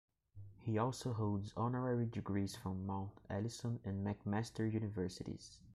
[0.57, 5.59] He also holds honorary degrees from Mount Allison and McMaster universities.